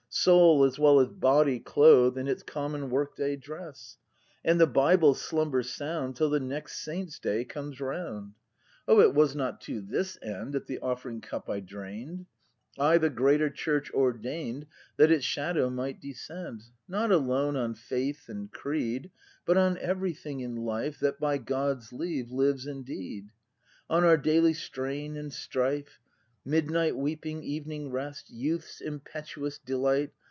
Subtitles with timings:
[0.13, 3.97] Soul as well as body clothe In its common work day dress,—
[4.45, 8.33] And the Bible slumber sound Till the next Saint's day comes round.
[8.87, 11.61] ACTV] BRAND 259 O, it was not to this end That the Offering cup I
[11.61, 12.25] drain'd!
[12.77, 14.67] I the Greater Church ordain'd.
[14.97, 16.63] That its shadow might descend.
[16.89, 19.11] Not alone on Faith and Creed
[19.45, 23.29] But on everything in hfe That by God's leave Hves indeed;—
[23.89, 25.99] On our daily strain and strife.
[26.43, 28.31] Midnight weeping, evening rest.
[28.31, 30.09] Youth's impetuous delight.